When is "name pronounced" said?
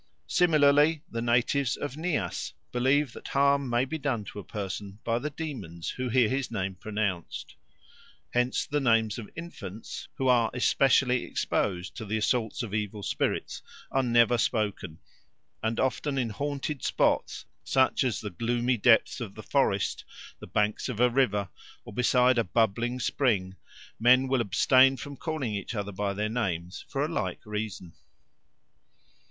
6.49-7.53